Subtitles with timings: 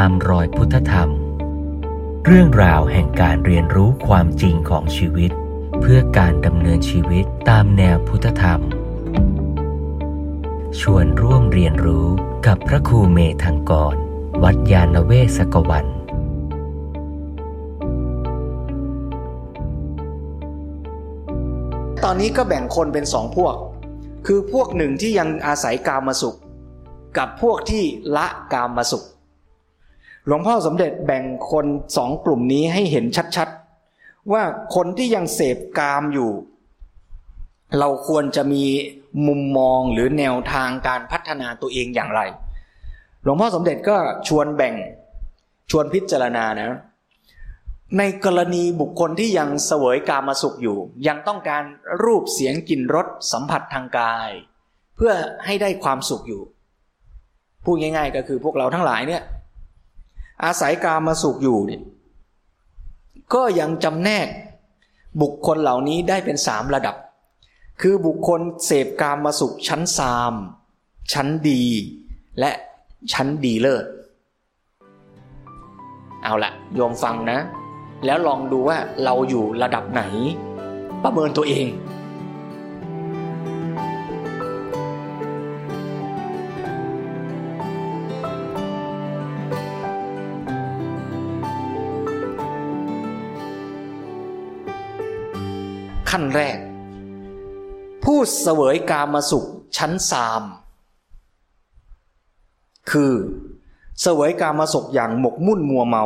[0.00, 1.10] ตามรอยพุทธธรรม
[2.26, 5.30] เรื่องราวแห่งการเรียนรู้ความจริงของชีวิต
[5.80, 8.60] เพื่อการดำเนินชีวิตตามแนวพุทธธรรม
[10.80, 12.06] ชวนร่วมเรียนรู้
[12.46, 13.94] กับพระครูเมธังกร
[14.42, 15.86] วัดยาณเวศกวัน
[22.04, 23.54] ตอนนี้ก็แบ่งคนเป็นสองพวก
[24.26, 26.38] คือพวกหนึ่งที่ยังอาศัยกามาสุข
[27.18, 27.84] กับพวกที่
[28.16, 29.04] ละกามาสุข
[30.26, 33.04] หลวงพ่อสมเด็จแบ่งคนสองกลุ่มนี้ให้เห็น
[33.36, 34.42] ชัดๆ ว่า
[34.74, 36.30] คนที่ยังเสพกามอยู่
[37.78, 38.64] เราควรจะมี
[39.26, 42.20] มุมมองหรือแนวทางการพัฒนาตัวเองอย่างไร
[43.22, 43.96] หลวงพ่อสมเด็จก็
[44.28, 44.74] ชวนแบ่ง
[45.70, 46.78] ชวนพิจารณานะ
[47.98, 51.62] ในกรณีบุคคลที่ยังเสวยกามาสุขอยู่ ยังต้องการ
[52.04, 54.30] รูปเสียงกลิ่นรสสัมผัสทางกาย
[54.96, 55.12] เพื่อ
[55.44, 56.42] ให้ได้ความสุขอยู่
[57.64, 59.22] พูดง่าย ๆ ก็คือพวกเราทั้งหลายเนี่ย
[60.44, 61.82] อาศัยกามาสุขอยู่เนี่ย
[63.34, 64.28] ก็ยังจำแนก
[65.22, 66.96] บุคคลเหล่านี้ได้เป็นสามระดับ
[67.80, 70.32] คือบุคคลเสพกามาสุขชั้นสาม
[71.12, 71.62] ชั้นดี
[72.40, 72.50] และ
[73.12, 73.84] ชั้นดีเลิศ
[76.22, 77.38] เอาละโยมฟังนะ
[78.04, 80.02] แล้วลองดูว่าเราอยู่ระดับไหน
[81.02, 81.66] ประเมินตัวเอง
[96.16, 96.58] ขั้นแรก
[98.04, 100.42] ผู้เสวยกามสุขชั้นสาม
[102.90, 103.14] คือ
[104.00, 106.04] เสวยกามสุขอย่างหมกมุ่นมัวเมา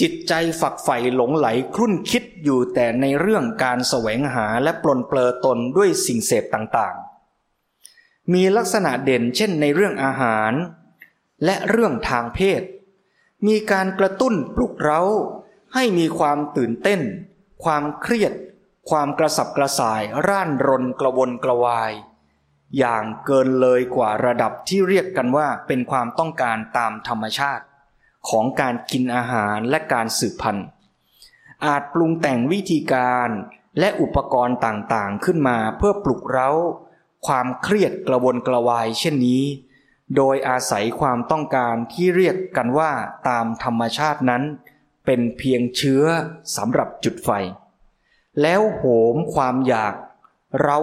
[0.00, 10.52] จิตใจฝักใฝ่หลงไหลครุ่นคิดอยู่แต่ในเรื่องการแสวงหาและปลนเปลือตนด้วยสิ่งเสพต่างๆ มีลักษณะเด่นเช่นในเรื่องอาหาร
[11.44, 12.62] และเรื่องทางเพศ
[13.46, 15.00] มีการกระตุ้นปลุกเร้า
[15.74, 17.00] ให้มีความตื่นเต้น
[17.64, 18.32] ความเครียด
[18.90, 21.92] ความกระสับกระส่ายร่านรนกระวนกระวาย
[22.78, 27.64] อย่างเกินเลยกว่าระดับที่เรียกกันว่าเป็นความต้องการตามธรรมชาติ
[28.28, 30.66] ของการกินอาหารและการสืบพันธุ์
[31.66, 33.28] อาจปรุงแต่งวิธีการ
[33.78, 36.50] และอุปกรณ์ต่างๆขึ้นมาเพื่อปลุกเร้า
[37.26, 39.44] ความเครียดกระวนกระวายเช่นนี้
[40.16, 42.92] โดยอาศัยความต้องการที่เรียกกันว่า
[43.28, 44.42] ตามธรรมชาตินั้น
[45.04, 46.04] เป็นเพียงเชื้อ
[46.56, 47.30] สำหรับจุดไฟ
[48.42, 48.82] แล้วโห
[49.14, 49.94] มความอยาก
[50.60, 50.80] เร้า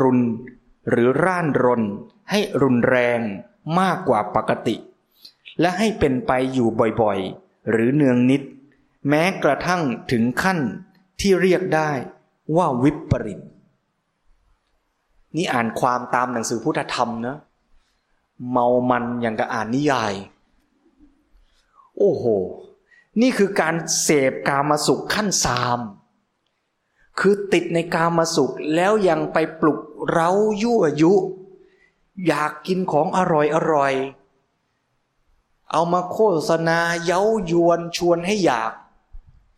[0.00, 0.20] รุน
[0.90, 1.82] หรือร่านรน
[2.30, 3.20] ให้รุนแรง
[3.80, 4.76] มากกว่าปกติ
[5.60, 6.68] และให้เป็นไปอยู่
[7.02, 8.42] บ่อยๆ หรือเนืองนิด
[9.08, 10.58] แม้กระทั่งถึงขั้น
[11.20, 11.90] ที่เรียกได้
[12.56, 13.40] ว่าวิปริต
[15.36, 17.36] นี่อ่านความตามหนังสือพุทธธรรมนะ
[18.50, 20.14] เมามันอย่างกับอ่านนิยาย
[21.98, 22.24] โอ้โห
[23.20, 25.78] นี่คือการเสพกามาสุขขั้นสาม
[27.18, 30.30] คือติดในกามาสุขแล้วยังไปปลุกเร้า
[30.62, 31.12] ยั่วยุ
[32.26, 33.94] อยากกินของอร่อยอร่อย
[35.70, 36.18] เอามาโฆ
[36.48, 38.72] ษณาเย้ายวนชวนให้อยาก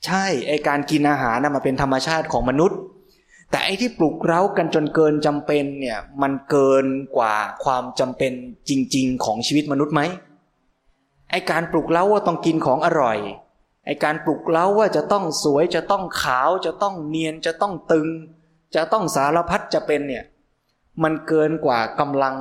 [0.05, 2.79] ใช่ไอการกินอาหารนะมันเป็นธรรมชาติของมนุษย์
[3.51, 6.87] แต่ไอที่ปลุกเร้ากันจนเกินจำเป็นเนี่ยมันเกิน
[7.17, 8.33] กว่าความจำเป็น
[8.69, 10.01] จริง ๆ ของชีวิตมนุษย์ไหม
[11.31, 13.19] ไอการปลุกเร้าว่าต้องกินของอร่อย
[13.85, 18.09] ไอการปลุกเร้าว่าจะต้องสวยจะต้องขาวจะต้องเนียนจะต้องตึง
[18.75, 20.25] จะต้องสารพัดจะเป็นเนี่ย
[21.03, 22.37] มันเกินกว่ากำลัง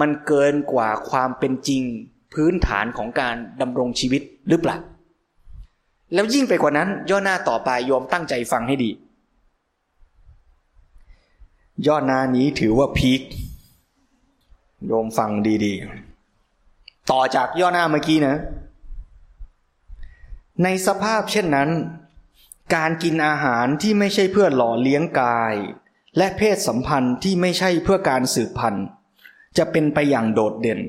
[0.00, 1.82] มันเกินกว่าความเป็นจริง
[2.34, 4.76] พื้นฐานของการดำรงชีวิตหรือเปล่า
[6.14, 8.90] แล้วยิ่งไปกว่านั้น ย่อหน้าต่อไปโยมตั้งใจฟังให้ดี
[11.86, 13.20] ย่อหน้านี้ถือว่าพีค
[14.86, 15.30] โยมฟัง
[15.64, 18.36] ดีๆ ต่อจากย่อหน้าเมื่อกี้นะ
[20.62, 21.70] ในสภาพเช่นนั้น
[22.74, 25.54] การกินอาหารที่ไม่ใช่เพื่อหล่อเลี้ยงกาย
[26.16, 28.86] และเพศสัมพันธ์ที่ไม่ใช่เพื่อการสืบพันธุ์
[29.56, 30.80] จะเป็นไปอย่างโดดเด่น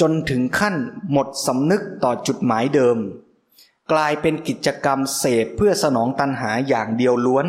[0.00, 0.76] จนถึงขั้น
[1.12, 2.98] หมดสำนึกต่อจุดหมายเดิม
[3.92, 7.46] กลายเป็นกิจกรรมเสพเพื่อสนองตันหาอย่างเดียวล้วน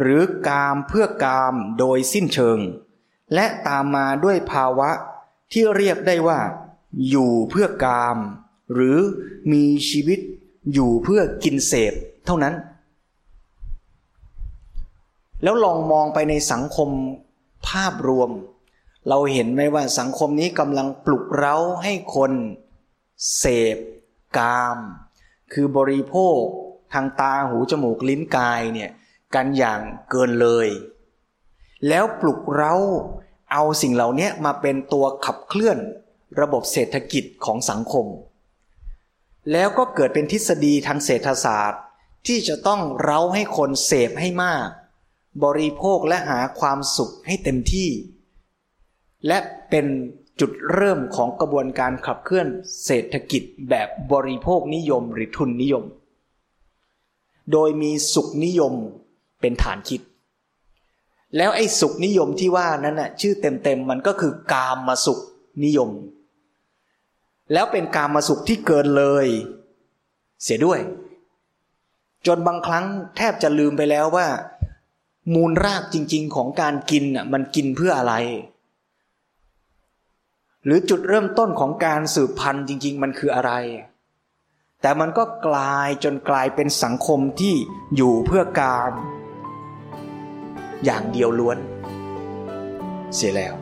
[0.00, 2.58] หรือกามเพื่อกามโดยสิ้นเชิง
[3.34, 4.90] และตามมาด้วยภาวะ
[5.52, 6.40] ที่เรียกได้ว่า
[7.08, 8.18] อยู่เพื่อกาม
[8.72, 8.98] หรือ
[9.52, 10.20] มีชีวิต
[10.72, 11.92] อยู่เพื่อกินเสพ
[12.26, 12.54] เท่านั้น
[15.42, 16.88] แล้วลองมองไปในสังคม
[17.68, 18.30] ภาพรวม
[19.08, 22.32] เราเห็นไหมว่าสังคมนี้กำลังปลุกเร้าให้คน
[23.38, 23.44] เส
[23.74, 23.76] พ
[24.38, 24.78] กาม
[25.52, 26.40] คือบริโภค
[26.92, 28.90] ทางตาหูจมูกลิ้นกายเนี่ย
[29.34, 29.80] กันอย่าง
[30.10, 30.68] เกินเลย
[31.88, 32.74] แล้วปลุกเร้า
[33.52, 35.78] เอาสิ่งเหล่านี้มาเป็นตัวขับเคลื่อน
[36.40, 38.06] ระบบเศรษฐกิจของสังคม
[39.50, 41.82] แล้วก็เกิดเป็นทฤษฎีทางเศรษฐศาสตร์
[42.26, 44.68] ที่จะต้องเร้าให้คนเสพให้มาก
[45.44, 47.90] บริโภคและหาความสุขให้เต็มที่
[49.26, 49.38] และ
[49.70, 49.86] เป็น
[50.40, 52.48] จุดเริ่มของกระบวนการขับเคลื่อน
[52.84, 55.84] เศรษฐกิจแบบบริโภคนิยมหรือทุนนิยม
[57.52, 58.74] โดยมีสุขนิยม
[59.40, 60.00] เป็นฐานคิด
[61.36, 65.20] แล้วไอ้สุขนิยมที่ว่านั้นน่ะชื่อเต็มๆมันก็คือกามมาสุข
[65.64, 65.90] นิยม
[67.52, 69.26] แล้วเป็นกามมาสุขที่เกินเลย
[70.42, 70.80] เสียด้วย
[72.26, 72.84] จนบางครั้ง
[73.16, 74.28] แทบจะลืมไปแล้วว่า
[75.34, 78.14] มูลรากจริง ๆ ของการกินอะมันกินเพื่ออะไร
[80.64, 83.52] หรือจุดเริ่มต้นของการสืบพันธุ์จริง ๆ มันคืออะไร
[84.80, 87.54] แต่มันก็กลายจนกลายเป็นสังคมที่
[87.96, 88.90] อยู่เพื่อการ
[90.84, 91.58] อย่างเดียวล้วน
[93.16, 93.54] เสียแล้ว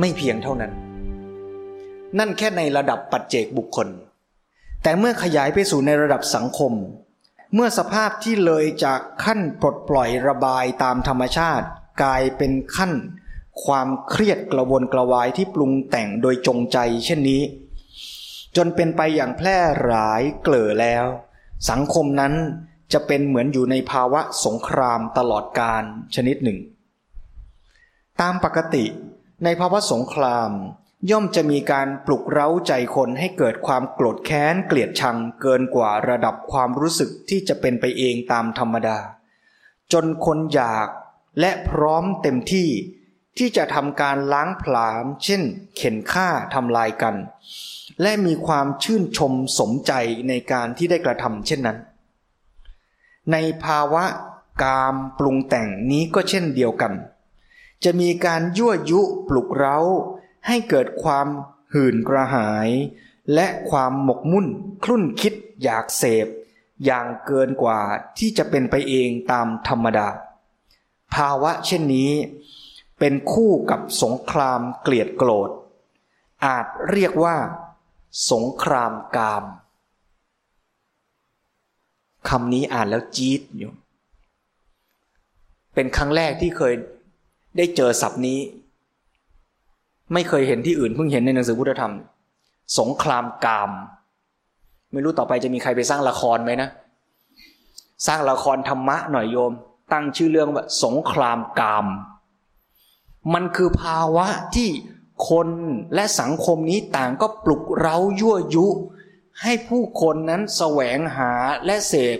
[0.00, 0.72] ไม่เพียงเท่านั้น
[2.18, 3.88] นั่นแค่ในระดับปัจเจกบุคคล
[4.82, 6.72] แต่เมื่อขยายไปสู่ในระดับสังคม
[7.54, 11.66] เมื่อสภาพที่เลยจากขั้นปลดปล่อยระบายตามธรรมชาติ
[12.02, 12.92] กลายเป็นขั้น
[13.64, 17.42] ความเครียดกระวนกระวายที่ปรุงแต่งโดยจงใจ เช่นนี้
[18.56, 21.04] จนเป็นไปอย่างแพร่หลายเกลือแล้ว
[21.70, 22.34] สังคมนั้น
[22.92, 25.82] จะเป็นเหมือนอยู่ในภาวะสงครามตลอดการ
[26.14, 26.58] ชนิดหนึ่ง
[28.20, 28.84] ตามปกติ
[29.44, 30.50] ในภาวะสงคราม
[31.10, 38.98] ย่อมจะมีการปลุกเร้าใจคนให้เกิดความโกรธแค้นเกลียดชังเกินกว่าระดับความรู้สึกที่จะเป็นไปเองตามธรรมดา
[39.92, 40.88] จนคนอยาก
[41.40, 42.68] และพร้อมเต็มที่
[43.38, 45.42] ที่จะทำการล้างผลาญเช่น
[45.76, 47.14] เข็นฆ่าทำลายกัน
[48.02, 49.92] และมีความชื่นชมสมใจ
[50.28, 51.78] ในการที่ได้กระทำเช่นนั้น
[53.32, 54.04] ในภาวะ
[54.62, 56.92] กามปรุงแต่งนี้ก็เช่นเดียวกัน
[57.84, 59.78] จะมีการยั่วยุปลุกเร้า
[60.46, 61.26] ให้เกิดความ
[61.72, 62.68] หื่นกระหาย
[63.34, 64.46] และความหมกมุ่น
[64.84, 66.26] คลุ่นคิดอยากเสพ
[66.84, 67.80] อย่างเกินกว่า
[68.18, 70.08] ที่จะเป็นไปเองตามธรรมดา
[71.14, 72.12] ภาวะเช่นนี้
[72.98, 75.50] เป็นคู่กับสงครามเกลียดโกรธ
[76.46, 77.36] อาจเรียกว่า
[78.30, 79.44] สงครามกาม
[82.28, 83.72] คำนี้อ่านแล้วจี๊ดอยู่
[85.74, 86.74] เป็นครั้งแรกที่เคย
[87.56, 88.38] ได้เจอศัพท์นี้
[90.12, 91.92] ไม่เคยเห็นที่อื่นเพิ่งเห็นในหนังสือพุทธธรรม
[92.78, 93.70] สงครามกาม
[94.92, 96.68] ไม่รู้ต่อไปจะมีใครไปสร้างละครไหมนะ
[98.06, 99.52] สร้างละครธรรมะหน่อยโยม
[99.92, 101.86] ตั้งชื่อเรื่องว่า สงครามกาม
[103.34, 104.70] มันคือภาวะที่
[105.28, 105.48] คน
[105.94, 108.66] และสังคมนี้ต่างก็ปลุกเร้ายั่วยุ
[109.42, 111.32] ให้ผู้คนนั้นแสวงหา
[111.66, 112.18] และเสพ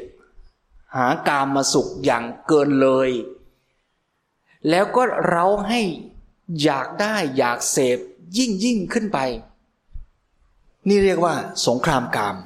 [0.97, 3.11] หากามมาสุขอย่างเกินเลย
[4.69, 5.81] แล้วก็เราให้
[6.63, 7.99] อยากได้อยากเสพ
[8.37, 9.19] ยิ่งยิ่งขึ้นไป
[10.89, 11.35] นี่เรียกว่า
[11.67, 12.37] สงครามกาม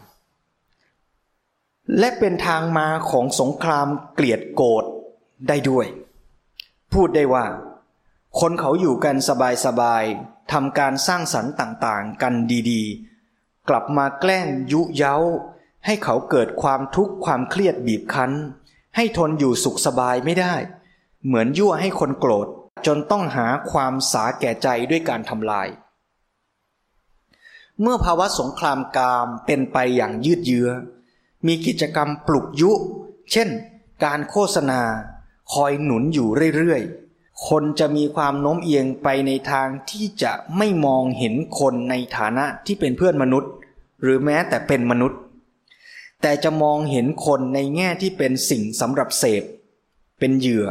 [1.98, 4.84] และเป็นทางมาของสงครามเกลียดโกรธ
[5.48, 5.86] ได้ด้วย
[6.92, 7.46] พูดได้ว่า
[8.40, 9.16] คนเขาอยู่กัน
[9.64, 12.34] สบายๆทำการสร้างสรรค์ต่างๆ กัน
[12.70, 15.16] ดีๆ กลับมาแกล้งยุเย้า
[15.86, 18.32] ให้เขาเกิดความทุกข์ความเครียดบีบคั้น
[18.96, 20.54] ให้ทนอยู่สุขสบายไม่ได้
[21.26, 22.48] เหมือนยั่วให้คนโกรธ
[22.86, 25.68] จนต้องหาความสาแก่ใจด้วยการทำลาย
[27.80, 30.68] เมื่อภาวะสงครามกามเป็นไปอย่างยืดเยื้อ
[31.46, 32.72] มีกิจกรรมปลุกยุ
[33.32, 33.48] เช่น
[34.04, 34.80] การโฆษณา
[35.52, 43.50] คอยหนุนอยู่เรื่อยๆ คนจะมีความโน้มเอียงไปในทางที่จะไม่มองเห็นคนในฐานะที่เป็นเพื่อนมนุษย์
[44.02, 45.18] หรือแม้แต่เป็นมนุษย์
[46.22, 49.42] แต่จะมองเห็นคนในแง่ที่เป็นสิ่งสำหรับเสพ
[50.18, 50.66] เป็นเหยื่อ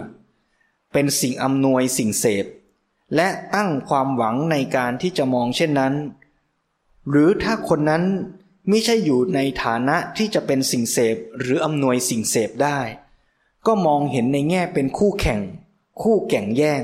[0.93, 2.45] เป็นสิ่งอำนวยสิ่งเสพ
[3.15, 5.93] และตั้งความหวังในการที่จะมองเช่นนั้น
[7.09, 8.03] หรือถ้าคนนั้น
[8.69, 12.79] ไม่ใช่อยู่ในฐานะที่จะเป็นสิ่งเสพหรืออำนวยสิ่งเสพได้
[13.67, 15.41] ก็มองเห็นในแง่เป็นคู่แข่ง
[16.01, 16.81] คู่แข่งแย่ง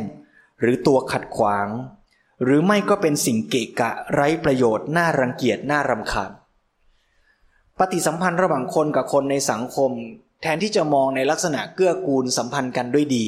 [0.59, 1.67] หรือตัวขัดขวาง
[2.43, 6.31] หรือไม่ก็เป็นสิ่งเกะกะไร้ประโยชน์น่ารังเกียจน่ารำคาญ
[7.77, 9.91] ปฏิสัมพันธ์ระหว่างคนกับคนในสังคม
[10.41, 13.25] แทนที่จะมองในลักษณะเกื้อกูลสัมพันธ์กันด้วยดี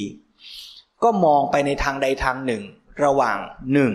[1.04, 2.64] ก็มองไปในทางใดทางหนึ่ง
[3.04, 3.38] ระหว่าง
[3.74, 3.94] หนึ่ง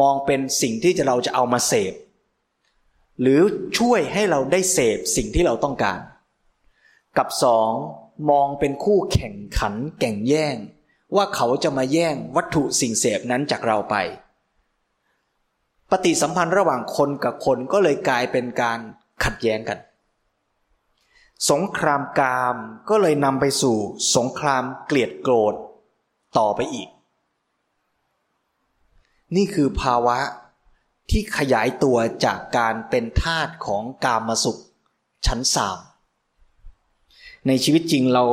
[0.00, 1.94] มองเป็นสิ่งที่จะเราจะเอามาเสพ
[3.20, 3.40] หรือ
[3.78, 6.00] ช่วยให้เราได้เสพสิ่งที่เราต้องการ
[7.18, 7.70] กับสอง
[8.30, 10.56] มองเป็นคู่แข่งขันแก่งแย่ง
[11.16, 13.96] ว่าเขาจะมาแย่งวัตถุสิ่งเสพนั้นจากเราไป
[15.90, 18.78] ปฏิสัมพันธ์ระหว่างคนกับคนก็เลยกลายเป็นการ
[19.24, 19.78] ขัดแย้งกัน
[21.50, 22.56] สงครามกาม
[22.90, 23.76] ก็เลยนำไปสู่
[24.16, 25.54] สงครามเกลียดโกรธ
[26.38, 26.88] ต่อไปอีก
[29.36, 30.18] นี่คือภาวะ
[31.10, 34.60] ที่ขยายตัวจากการเป็นทาตของกามสุข
[35.26, 35.78] ชั้นสาม
[37.46, 38.24] ในชีวิตจริงเรา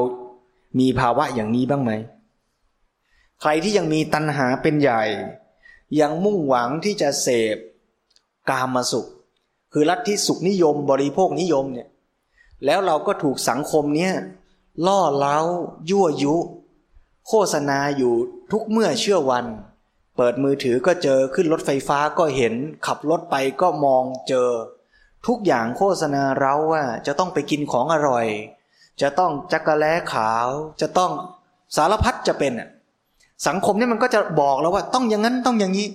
[0.80, 1.92] มีภาวะอย่างนี้บ้างไหม
[3.42, 5.04] ใครที่ยังมีตัณหาเป็นใหญ่
[6.00, 7.58] ยังมุ่งหวังที่จะเสพ
[8.50, 9.10] กามสุข
[9.74, 11.88] คือรัฐที่สุขนิยมบริโภคนิยมเนี่ย
[12.66, 14.14] แล้วเราก็ถูกสังคมเนี้ย
[14.88, 15.38] ล่อเล้า
[15.90, 16.36] ยั่วยุ
[17.28, 18.14] โฆษณาอยู่
[18.52, 19.46] ทุกเมื่อเชื่อวัน
[20.18, 22.54] เปิดมือถือก็เจอขึ้นรถไฟฟ้าก็เห็น
[22.86, 24.50] ขับรถไปก็มองเจอ
[25.28, 28.28] ทุกอย่างโฆษณาเราว่าจะต้องไปกินของอร่อย
[29.02, 30.48] จะต้องจักระแล้ขาว
[30.82, 31.12] จะต้อง
[31.76, 32.54] สารพัดจะเป็น
[33.48, 35.88] สังคมนี่มันก็จะบอกแล้วว่าต้องอย่างนั้นต้องอย่างนี้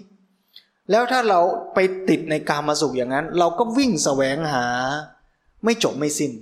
[0.91, 1.41] แล้วถ้าเรา
[1.75, 4.67] ไปติดในการมาสุขอย่างนั้น เราก็วิ่งแสวงหา
[5.65, 6.33] ไม่จบไม่สิน้น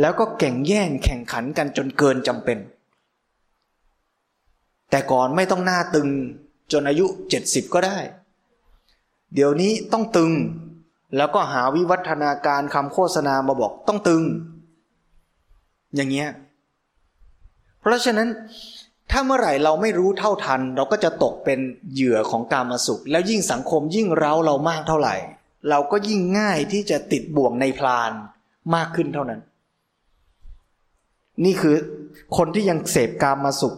[0.00, 2.58] แล้วก็แข่งแย่งแข่งขันกันจนเกินจำเป็น
[4.94, 6.08] แต่ก่อนไม่ต้องหน้าตึง
[6.72, 7.98] จนอายุเจ็ดสิบก็ได้
[9.34, 10.32] เดี๋ยวนี้ต้องตึง
[11.16, 14.22] แล้วก็หาวิวัฒนาการคำโฆษณามาบอกต้องตึง
[15.94, 16.28] อย่างเงี้ย
[17.80, 18.28] เพราะฉะนั้น
[19.10, 21.58] ถ้าเมื่อไหร่เราไม่รู้เท่าทัน เราก็จะตกเป็น
[21.92, 25.14] เหยื่อของการมาสุข แล้วยิ่งสังคมยิ่งเร้าเรามากเท่าไหร่
[25.70, 28.10] เราก็ยิ่งง่ายที่จะติดบ่วงในพลาน
[28.74, 29.40] มากขึ้นเท่านั้น
[31.44, 31.76] นี่คือ
[32.36, 33.76] คนที่ยังเสพกามมาสุข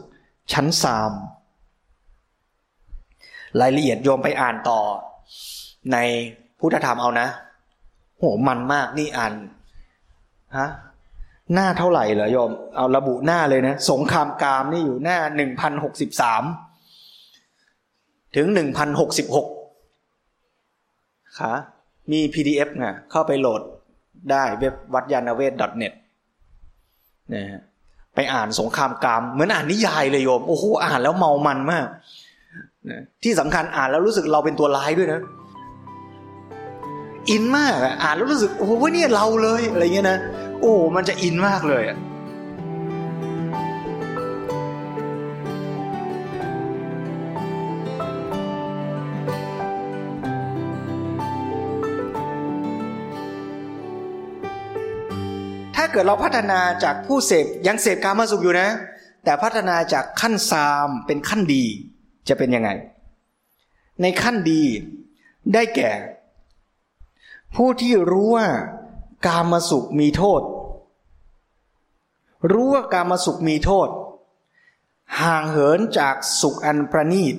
[0.52, 1.12] ชั้นสาม
[3.60, 4.80] รายละเอียดโยมไปอ่านต่อ
[5.92, 5.96] ใน
[6.58, 7.28] พุทธธรรมเอานะ
[8.18, 9.32] โหมันมากนี่อ่าน
[10.58, 10.68] ฮะ
[11.54, 16.42] หน้าเท่าไหร่เหรอโยม เอาระบุหน้าเลยนะ สงครามกามนี่อยู่หน้าหนึ่งพันหกสิบสาม
[18.36, 19.46] ถึงหนึ่งพันหกสิบหก
[21.38, 21.52] ค่ะ
[22.12, 23.62] มี PDF ไงเข้าไปโหลด
[24.30, 25.92] ได้เว็บวัดยานเวท .net
[27.34, 27.62] นะฮะ
[28.16, 31.86] ไปอ่านสงครามกามเหมือนอ่านนิยายเลยโยมโอ้โหอ่านแล้วเมามันมาก
[32.90, 35.20] นะที่สำคัญอ่านแล้วรู้สึกเราเป็นตัวร้ายด้วยนะ
[37.30, 40.18] อินมากอ่านแล้วรู้สึกโอ้โหเนี่ยเราเลยอะไรเงี้ยนะ
[40.60, 41.96] โอ้มันจะอินมากเลยอะ
[55.96, 58.68] กิดเราพัฒนาจากผู้เสพยังเสพการมาสุขอยู่นะ
[59.24, 61.64] แต่พัฒนาจากขั้นซามเป็นขั้นดี
[62.28, 62.70] จะเป็นยังไง
[64.02, 64.62] ในขั้นดี
[65.54, 65.90] ได้แก่
[67.54, 68.48] ผู้ที่รู้ว่า
[69.26, 70.42] การมาสุขมีโทษ
[72.52, 73.88] รู้ว่าการมาสุขมีโทษ
[75.20, 77.36] ห่างเหินจากสุขอันประณีต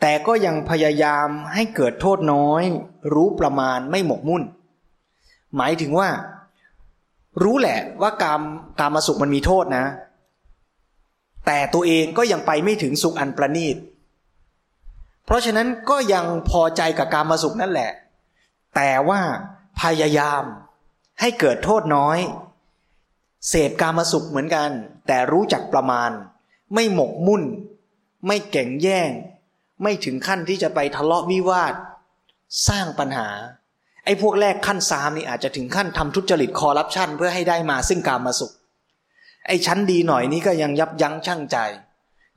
[0.00, 2.62] แต่ก็ยังพยายามให้เกิดโทษน้อย
[3.14, 4.42] รู้ประมาณไม่หมกมุ่น
[5.56, 6.10] หมายถึงว่า
[7.42, 8.42] รู้แหละว่ากาม
[8.80, 9.84] กามมาสุขมันมีโทษนะ
[11.46, 13.76] แต่ตัวเองก็ยังไปไม่ถึงสุขอันประณีต
[15.24, 17.90] เพราะฉะนั้นก็ยังพอใจกับกามมาสุขนั่นแหละ
[18.76, 19.20] แต่ว่า
[19.80, 20.42] พยายาม
[21.20, 22.18] ให้เกิดโทษน้อย
[23.48, 24.70] เสพกามสุขเหมือนกัน
[25.06, 26.10] แต่รู้จักประมาณ
[26.74, 27.42] ไม่หมกมุ่น
[28.26, 29.10] ไม่แก่งแย่ง
[29.82, 31.74] ไม่ถึงขั้นที่จะไปทะเลาะวิวาท
[32.68, 33.28] สร้างปัญหา
[34.04, 38.52] ไอ้พวกแรกขั้นสามนี่อาจจะถึงขั้นทำทุจริตคอร์รัปชันเพื่อให้ได้มาซึ่งการมาสุข
[39.46, 41.56] ไอ้ชั้นดีหน่อยนี้ก็ยังยับยั้งชั่งใจ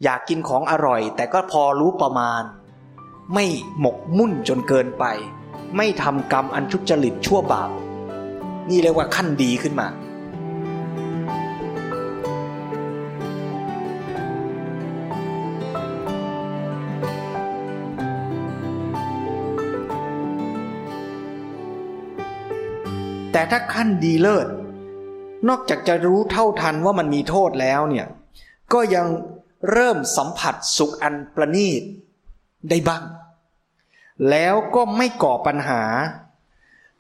[0.04, 2.44] อยากกินของอร่อย แต่ก็พอรู้ประมาณ
[3.34, 3.46] ไม่
[3.80, 5.06] หมกมุ่นจนเกินไป
[5.78, 7.70] ไม่ทำกรรมอันทุจริตชั่วบาป
[8.70, 9.88] นี่เรียกว่าขั้นดีขึ้นมา
[23.42, 24.48] แต่ถ้าขั้นดีเลิศ
[25.50, 28.08] นอกจากจะรู้เท่าทันว่ามันมีโทษแล้วเนี่ย
[28.74, 29.08] ก็ยัง
[29.72, 31.82] เริ่มสัมผัสสุขอันประณีต
[32.70, 33.04] ได้บ้าง
[34.30, 35.84] แล้วก็ไม่ก่อปัญหา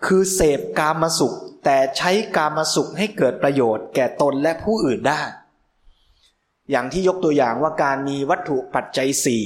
[0.05, 5.21] คือเสพกามาสุข แต่ใช้กามาสุขให้เกิดประโยชน์แก่ตนและผู้อื่นได้
[6.69, 9.45] อย่างที่ยกตัวอย่างว่าการมีวัตถุปัจจัยสี่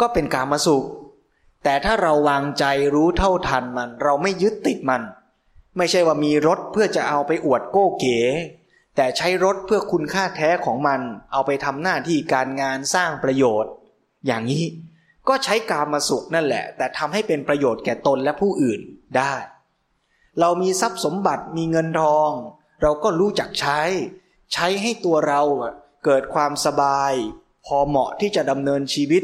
[0.00, 0.86] ก็เป็นกามาสุข
[1.64, 5.02] แต่ถ้าเราวางใจรู้เท่าทันมัน เราไม่ยึดติดมัน
[5.76, 8.18] ไม่ใช่ว่ามีรถเพื่อจะเอาไปอวดโก้เก๋
[8.96, 11.00] แต่ใช้รถเพื่อคุณค่าแท้ของมัน
[11.32, 13.72] เอาไปทำหน้าที่การงานสร้างประโยชน์
[14.26, 14.64] อย่างนี้
[15.28, 18.80] ก็ใช้กามาสุขนั่นแหละ แต่ทำให้เป็นประโยชน์แก่ตนและผู้อื่น
[19.16, 19.34] ได้
[20.40, 22.30] เรามีทรัพย์สมบัติมีเงินทอง
[22.82, 23.80] เราก็รู้จักใช้
[24.52, 25.42] ใช้ให้ตัวเรา
[26.04, 27.12] เกิดความสบาย
[27.66, 29.22] พอเหมาะที่จะดำเนินชีวิต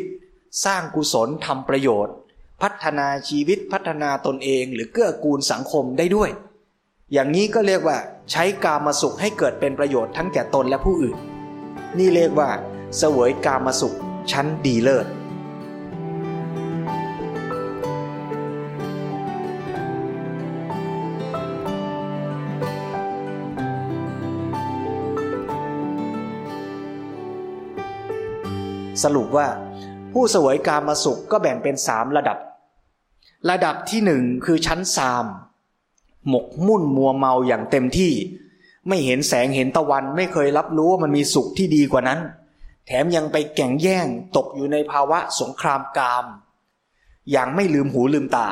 [0.65, 2.15] สร้างกุศลทำประโยชน์
[2.63, 6.31] พัฒนาชีวิตพัฒนาตนเอง หรือเกื้อกูลสังคมได้ด้วย
[7.13, 7.99] อย่างนี้ก็เรียกว่า
[8.31, 11.17] ใช้กามาสุขให้เกิดเป็นประโยชน์ทั้งแก่ตนและผู้อื่น
[11.99, 12.51] นี่เรียกว่า
[12.99, 13.97] เสวยกามาสุข
[14.33, 15.07] ชั้นดีเลิศ
[29.05, 29.49] สรุปว่า
[30.13, 32.39] ผู้เสวยกามาสุขก็แบ่งเป็นสามระดับ
[33.49, 35.25] ระดับที่หนึ่งคือชั้นสาม
[36.29, 38.13] หมกมุ่นมัวเมาอย่างเต็มที่
[38.89, 42.21] ไม่เห็นแสงเห็นตะวัน ไม่เคยรับรู้ว่ามันมีสุขที่ดีกว่านั้น
[42.87, 44.07] แถมยังไปแก่งแย่ง
[44.37, 46.25] ตกอยู่ในภาวะสงครามกาม
[47.31, 48.49] อย่างไม่ลืมหูลืมตา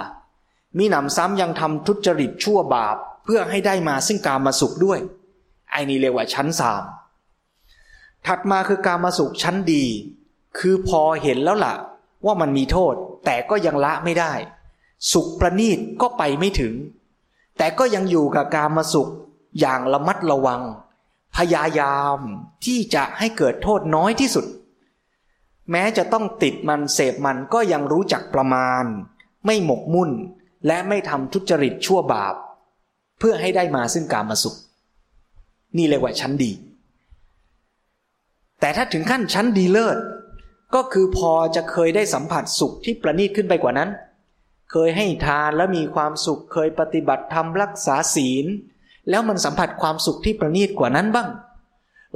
[0.79, 4.99] มีหนำซ้ำยังทำทุจริตชั่วบาปเพื่อให้ได้มาซึ่งกามาสุขด้วย
[5.71, 6.83] ไอ้นี่เรียกว่าชั้นสาม
[8.27, 9.85] ถัดมาคือกามาสุขชั้นดี
[10.59, 11.75] คือพอเห็นแล้วล่ะ
[12.25, 14.33] ว่ามันมีโทษ แต่ก็ยังละไม่ได้
[15.13, 16.75] สุขประณีตก็ไปไม่ถึง
[17.59, 19.11] แต่ก็ยังอยู่กับการมาสุข
[19.61, 20.63] อย่างระมัดระวัง
[21.37, 22.19] พยายาม
[22.65, 24.47] ที่จะให้เกิดโทษน้อยที่สุด
[25.71, 28.85] แม้จะต้องติดมันเสพมันก็ยังรู้จักประมาณ
[29.47, 30.11] ไม่หมกมุ่น
[30.67, 32.35] และไม่ทำทุจริตชั่วบาป
[33.19, 34.57] เพื่อให้ได้มาซึ่งการมาสุข
[35.77, 36.53] นี่เรียกว่าชั้นดี
[38.61, 39.99] แต่ถ้าถึงขั้นชั้นดีเลิศ
[40.75, 43.89] ก็คือพอจะเคยได้สัมผัสสุขที่ประณีตขึ้นไปกว่านั้น
[44.73, 48.47] เคยให้ทานแล้วมีความสุข เคยปฏิบัติธรรมรักษาศีล
[49.11, 51.29] แล้วมันสัมผัสความสุขที่ประณีตกว่านั้นบ้าง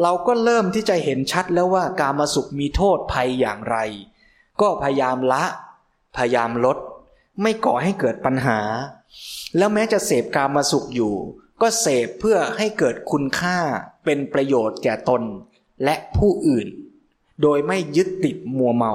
[0.02, 3.76] เราก็เริ่มที่จะเห็นชัดแล้วว่าการมาสุขมีโทษภัยอย่างไร
[4.60, 5.44] ก็พยายามละ
[6.16, 6.78] พยายามลด
[7.42, 8.58] ไม่ก่อให้เกิดปัญหา
[9.56, 11.14] แล้วแม้จะเสพการมาสุขอยู่
[11.60, 13.58] ก็เสพเพื่อให้เกิดคุณค่า
[14.04, 15.22] เป็นประโยชน์แก่ตน
[15.84, 16.68] และผู้อื่น
[17.42, 18.92] โดยไม่ยึดติดมัวเมา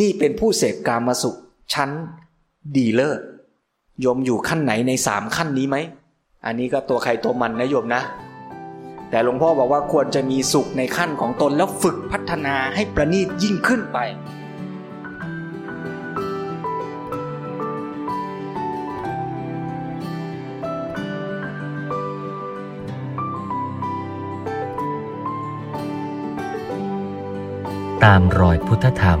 [0.00, 1.38] นี่เป็นผู้เสพกามาสุข
[1.74, 1.90] ชั้น
[2.76, 3.20] ดีเลิศ
[4.00, 5.76] โยมอยู่ขั้นไหนในสามขั้นนี้ไหม
[6.44, 8.02] อันนี้ก็ตัวใครตัวมันนะโยมนะ
[9.10, 13.98] แต่หลวงพ่อบอกว่าควรจะมีสุขในขั้นของตนแล้วฝึกพัฒนาให้ประณีตยิ่งขึ้นไป
[28.04, 29.20] ตามรอยพุทธธรรม